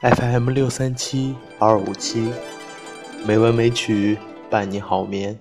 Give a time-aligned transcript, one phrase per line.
[0.00, 2.32] FM 六三七二五七，
[3.26, 4.16] 美文美曲
[4.48, 5.36] 伴你好眠。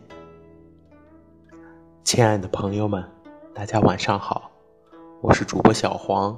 [2.03, 3.05] 亲爱的朋友们，
[3.53, 4.49] 大家晚上好，
[5.21, 6.35] 我是主播小黄。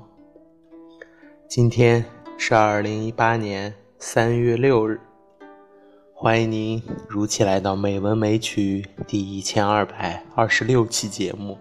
[1.48, 2.04] 今天
[2.38, 5.00] 是二零一八年三月六日，
[6.14, 11.58] 欢迎您如期来到《美文美曲》第一千二百二十六期节目。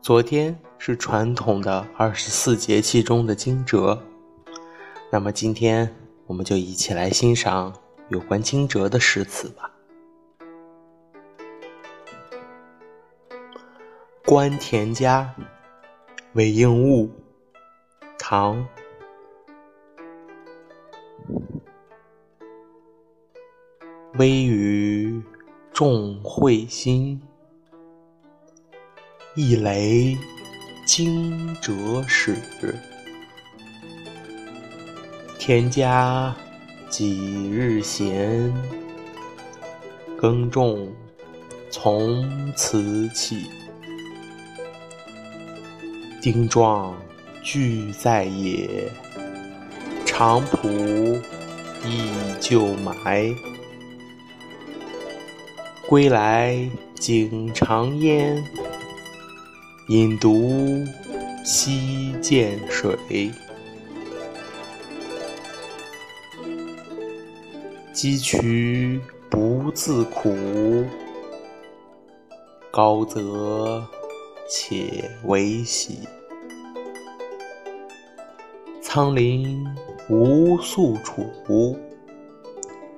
[0.00, 0.58] 昨天。
[0.80, 3.98] 是传统的二十四节气中的惊蛰，
[5.10, 5.92] 那么今天
[6.24, 7.74] 我们就一起来欣赏
[8.08, 9.70] 有关惊蛰的诗词吧。
[14.24, 15.34] 《观田家·
[16.34, 17.06] 韦应物》
[18.16, 18.56] 唐·
[24.14, 25.20] 微雨
[25.72, 27.20] 众会心，
[29.40, 30.18] 一雷。
[30.84, 32.34] 惊蛰始，
[35.38, 36.34] 田家
[36.90, 38.52] 几日闲？
[40.20, 40.92] 耕种
[41.70, 43.46] 从此起。
[46.20, 47.00] 丁壮
[47.40, 48.90] 俱在野，
[50.04, 50.68] 长蒲
[51.84, 53.32] 亦旧埋。
[55.86, 58.42] 归来景长烟。
[59.88, 60.84] 饮独
[61.46, 63.32] 溪涧水，
[67.94, 69.00] 积渠
[69.30, 70.84] 不自苦，
[72.70, 73.82] 高则
[74.46, 76.00] 且为喜。
[78.82, 79.66] 仓廪
[80.10, 81.78] 无宿处，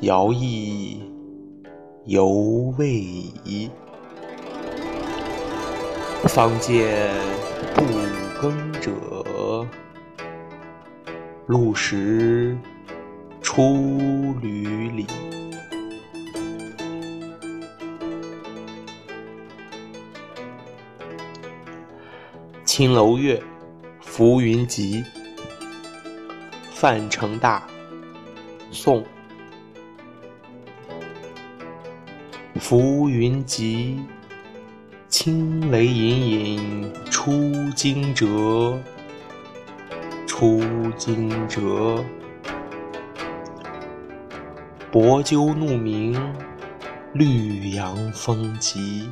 [0.00, 1.00] 徭役
[2.06, 2.26] 犹
[2.76, 2.88] 未
[3.44, 3.70] 已。
[6.32, 7.10] 方见
[7.74, 7.84] 不
[8.40, 9.66] 耕者，
[11.46, 12.56] 露食
[13.42, 13.62] 出
[14.40, 15.08] 闾里。
[22.64, 23.36] 青楼月·
[24.00, 25.04] 浮云集，
[26.70, 27.66] 范成大，
[28.70, 29.04] 宋。
[32.60, 33.98] 浮云集。
[35.10, 38.78] 清雷隐隐出惊蛰，
[40.24, 40.62] 出
[40.96, 41.60] 惊蛰。
[44.92, 46.16] 薄鸠怒鸣，
[47.12, 49.10] 绿杨风急。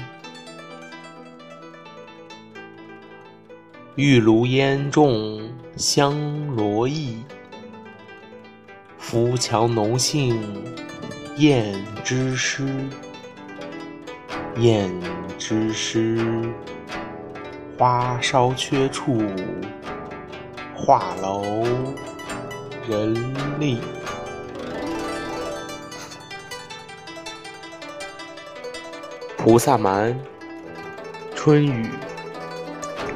[3.96, 6.16] 玉炉烟重香
[6.54, 7.18] 罗溢，
[8.98, 10.40] 浮桥浓杏
[11.38, 12.64] 燕之诗。
[14.58, 14.88] 燕
[15.38, 16.18] 之诗，
[17.78, 19.22] 花梢缺处，
[20.74, 21.64] 画楼
[22.88, 23.14] 人
[23.60, 23.78] 立。
[29.36, 30.12] 菩萨蛮·
[31.36, 31.88] 春雨，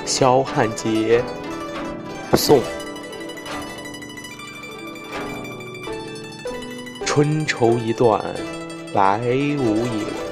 [0.06, 1.22] 萧汉杰，
[2.34, 2.62] 宋。
[7.04, 8.24] 春愁一段
[8.94, 10.31] 来无影。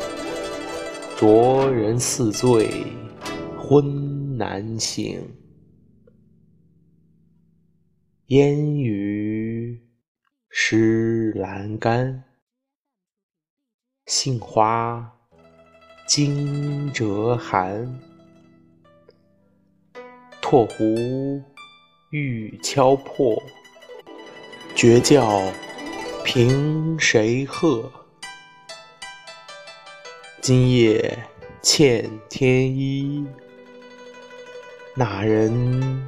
[1.20, 2.82] 浊人似醉，
[3.58, 5.22] 昏难醒。
[8.28, 9.86] 烟雨
[10.48, 12.24] 湿阑干，
[14.06, 15.12] 杏花
[16.08, 18.00] 惊蛰寒。
[20.40, 21.42] 拓壶
[22.12, 23.36] 欲敲破，
[24.74, 25.42] 绝叫
[26.24, 27.99] 凭谁喝？
[30.42, 31.18] 今夜
[31.60, 33.26] 欠天衣，
[34.94, 36.02] 那人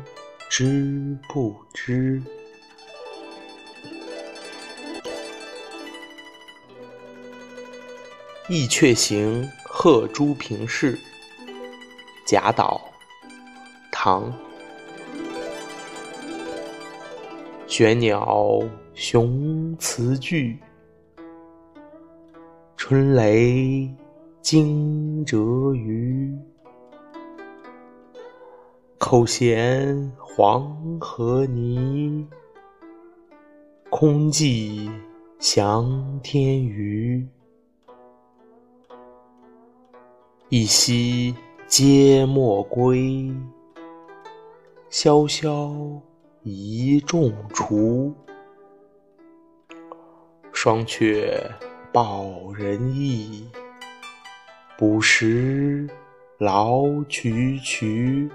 [0.48, 2.18] 知不知？
[8.48, 10.96] 《翼雀行·贺诸平事》
[12.26, 12.80] 贾岛，
[13.92, 14.32] 唐。
[17.66, 18.62] 玄鸟
[18.94, 20.58] 雄雌聚，
[22.78, 23.94] 春雷。
[24.42, 26.36] 惊蛰于，
[28.98, 32.26] 口衔黄河泥，
[33.88, 34.90] 空寄
[35.38, 37.24] 翔天鱼。
[40.48, 41.32] 一夕
[41.68, 43.32] 皆莫归，
[44.90, 45.72] 萧萧
[46.42, 48.12] 一众雏。
[50.52, 51.40] 双却
[51.92, 53.48] 报人意，
[54.76, 55.88] 不识
[56.38, 58.28] 劳渠渠。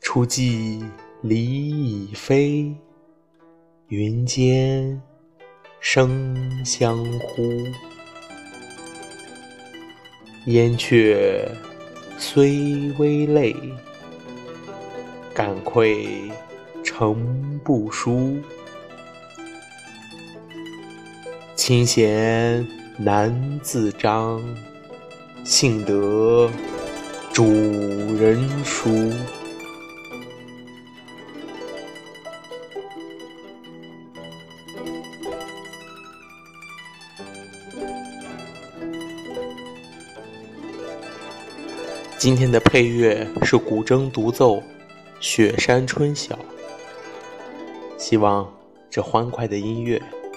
[0.00, 0.84] 初记
[1.22, 2.74] 离已飞，
[3.88, 5.00] 云间
[5.78, 7.42] 生相呼。
[10.46, 11.48] 燕雀
[12.18, 13.54] 虽微累，
[15.32, 16.30] 感愧
[16.82, 18.36] 诚不书。
[21.70, 22.66] 清闲
[22.98, 24.42] 难自章，
[25.44, 26.50] 幸得
[27.32, 27.44] 主
[28.18, 29.12] 人书。
[42.18, 44.56] 今天的配乐是古筝独奏
[45.20, 46.34] 《雪山春晓》，
[47.96, 48.52] 希望
[48.90, 50.02] 这欢快的音乐